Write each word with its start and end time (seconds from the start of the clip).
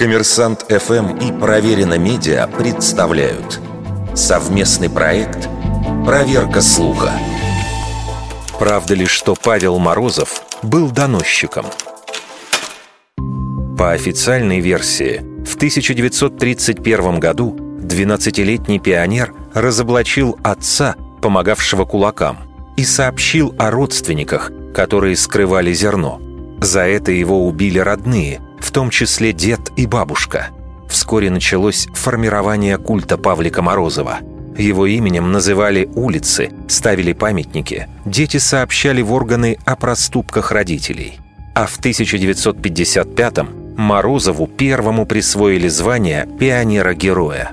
Коммерсант 0.00 0.64
ФМ 0.70 1.18
и 1.18 1.30
Проверено 1.30 1.98
Медиа 1.98 2.46
представляют 2.46 3.60
совместный 4.14 4.88
проект 4.88 5.46
«Проверка 6.06 6.62
слуха». 6.62 7.12
Правда 8.58 8.94
ли, 8.94 9.04
что 9.04 9.34
Павел 9.34 9.78
Морозов 9.78 10.40
был 10.62 10.90
доносчиком? 10.90 11.66
По 13.76 13.92
официальной 13.92 14.60
версии, 14.60 15.18
в 15.44 15.56
1931 15.56 17.20
году 17.20 17.54
12-летний 17.82 18.78
пионер 18.78 19.34
разоблачил 19.52 20.38
отца, 20.42 20.96
помогавшего 21.20 21.84
кулакам, 21.84 22.38
и 22.78 22.84
сообщил 22.84 23.54
о 23.58 23.70
родственниках, 23.70 24.50
которые 24.74 25.14
скрывали 25.14 25.74
зерно. 25.74 26.22
За 26.62 26.86
это 26.86 27.12
его 27.12 27.46
убили 27.46 27.78
родные– 27.78 28.40
в 28.60 28.70
том 28.70 28.90
числе 28.90 29.32
дед 29.32 29.72
и 29.76 29.86
бабушка. 29.86 30.48
Вскоре 30.88 31.30
началось 31.30 31.86
формирование 31.92 32.76
культа 32.76 33.16
Павлика 33.16 33.62
Морозова. 33.62 34.18
Его 34.56 34.86
именем 34.86 35.32
называли 35.32 35.88
улицы, 35.94 36.50
ставили 36.68 37.12
памятники, 37.12 37.88
дети 38.04 38.36
сообщали 38.36 39.00
в 39.00 39.12
органы 39.12 39.56
о 39.64 39.76
проступках 39.76 40.52
родителей. 40.52 41.18
А 41.54 41.66
в 41.66 41.78
1955-м 41.78 43.76
Морозову 43.76 44.46
первому 44.46 45.06
присвоили 45.06 45.68
звание 45.68 46.28
пионера-героя. 46.38 47.52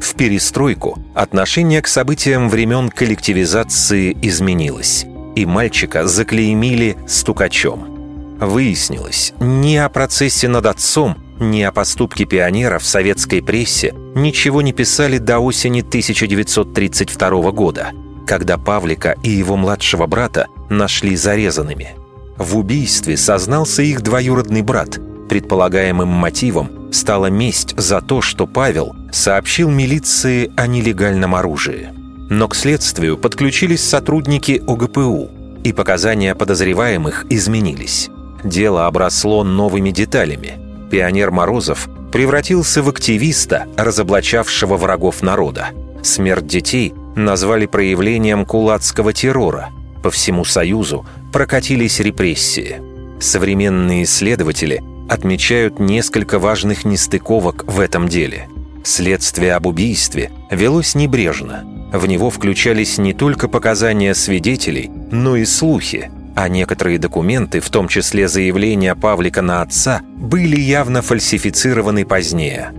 В 0.00 0.14
перестройку 0.14 0.98
отношение 1.14 1.82
к 1.82 1.88
событиям 1.88 2.48
времен 2.48 2.88
коллективизации 2.88 4.16
изменилось, 4.22 5.06
и 5.36 5.46
мальчика 5.46 6.06
заклеймили 6.06 6.96
стукачом– 7.06 7.94
Выяснилось, 8.40 9.32
ни 9.40 9.76
о 9.76 9.88
процессе 9.88 10.48
над 10.48 10.66
отцом, 10.66 11.16
ни 11.40 11.62
о 11.62 11.72
поступке 11.72 12.24
пионера 12.24 12.78
в 12.78 12.84
советской 12.84 13.42
прессе 13.42 13.94
ничего 14.14 14.62
не 14.62 14.72
писали 14.72 15.18
до 15.18 15.40
осени 15.40 15.80
1932 15.80 17.50
года, 17.50 17.90
когда 18.26 18.56
Павлика 18.56 19.16
и 19.22 19.30
его 19.30 19.56
младшего 19.56 20.06
брата 20.06 20.46
нашли 20.70 21.16
зарезанными. 21.16 21.96
В 22.36 22.56
убийстве 22.56 23.16
сознался 23.16 23.82
их 23.82 24.02
двоюродный 24.02 24.62
брат. 24.62 24.98
Предполагаемым 25.28 26.08
мотивом 26.08 26.92
стала 26.92 27.26
месть 27.26 27.74
за 27.76 28.00
то, 28.00 28.22
что 28.22 28.46
Павел 28.46 28.94
сообщил 29.12 29.68
милиции 29.68 30.52
о 30.56 30.66
нелегальном 30.66 31.34
оружии. 31.34 31.90
Но 32.30 32.46
к 32.46 32.54
следствию 32.54 33.18
подключились 33.18 33.84
сотрудники 33.84 34.62
ОГПУ, 34.66 35.30
и 35.64 35.72
показания 35.72 36.34
подозреваемых 36.34 37.26
изменились. 37.30 38.10
Дело 38.44 38.86
обросло 38.86 39.42
новыми 39.42 39.90
деталями. 39.90 40.58
Пионер 40.90 41.30
Морозов 41.30 41.88
превратился 42.12 42.82
в 42.82 42.88
активиста, 42.88 43.66
разоблачавшего 43.76 44.76
врагов 44.76 45.22
народа. 45.22 45.68
Смерть 46.02 46.46
детей 46.46 46.94
назвали 47.16 47.66
проявлением 47.66 48.46
кулацкого 48.46 49.12
террора. 49.12 49.70
По 50.02 50.10
всему 50.10 50.44
Союзу 50.44 51.04
прокатились 51.32 52.00
репрессии. 52.00 52.80
Современные 53.20 54.04
исследователи 54.04 54.82
отмечают 55.08 55.80
несколько 55.80 56.38
важных 56.38 56.84
нестыковок 56.84 57.64
в 57.66 57.80
этом 57.80 58.08
деле. 58.08 58.48
Следствие 58.84 59.54
об 59.54 59.66
убийстве 59.66 60.30
велось 60.50 60.94
небрежно. 60.94 61.64
В 61.92 62.06
него 62.06 62.30
включались 62.30 62.98
не 62.98 63.12
только 63.12 63.48
показания 63.48 64.14
свидетелей, 64.14 64.90
но 65.10 65.36
и 65.36 65.44
слухи– 65.44 66.10
а 66.38 66.46
некоторые 66.48 67.00
документы, 67.00 67.58
в 67.58 67.68
том 67.68 67.88
числе 67.88 68.28
заявления 68.28 68.94
Павлика 68.94 69.42
на 69.42 69.60
отца, 69.60 70.02
были 70.04 70.56
явно 70.56 71.02
фальсифицированы 71.02 72.04
позднее. 72.04 72.70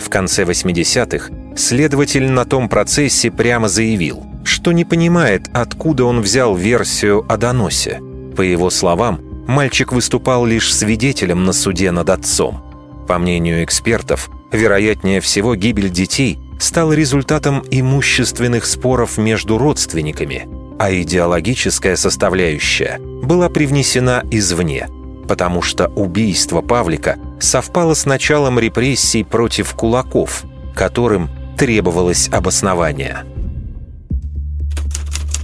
В 0.00 0.08
конце 0.08 0.42
80-х 0.42 1.30
следователь 1.56 2.28
на 2.28 2.44
том 2.44 2.68
процессе 2.68 3.30
прямо 3.30 3.68
заявил, 3.68 4.24
что 4.42 4.72
не 4.72 4.84
понимает, 4.84 5.48
откуда 5.52 6.06
он 6.06 6.22
взял 6.22 6.56
версию 6.56 7.24
о 7.28 7.36
доносе. 7.36 8.00
По 8.36 8.42
его 8.42 8.68
словам, 8.68 9.20
мальчик 9.46 9.92
выступал 9.92 10.44
лишь 10.44 10.74
свидетелем 10.74 11.44
на 11.44 11.52
суде 11.52 11.92
над 11.92 12.10
отцом. 12.10 12.64
По 13.06 13.20
мнению 13.20 13.62
экспертов, 13.62 14.28
вероятнее 14.50 15.20
всего 15.20 15.54
гибель 15.54 15.90
детей 15.90 16.40
стала 16.58 16.94
результатом 16.94 17.62
имущественных 17.70 18.66
споров 18.66 19.18
между 19.18 19.56
родственниками– 19.56 20.48
а 20.78 20.92
идеологическая 20.92 21.96
составляющая 21.96 22.98
была 22.98 23.48
привнесена 23.48 24.22
извне, 24.30 24.88
потому 25.28 25.62
что 25.62 25.88
убийство 25.88 26.60
Павлика 26.60 27.18
совпало 27.40 27.94
с 27.94 28.06
началом 28.06 28.58
репрессий 28.58 29.24
против 29.24 29.74
кулаков, 29.74 30.44
которым 30.74 31.30
требовалось 31.56 32.28
обоснование. 32.32 33.24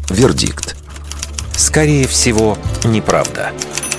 Вердикт. 0.08 0.76
Скорее 1.56 2.06
всего, 2.08 2.58
неправда. 2.84 3.52
Неправда. 3.52 3.89